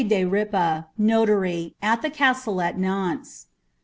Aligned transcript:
de 0.07 0.25
Ripe, 0.25 0.85
notary, 0.97 1.75
at 1.79 2.01
the 2.01 2.09
castle 2.09 2.59
at 2.59 2.75
Nantes. 2.75 3.45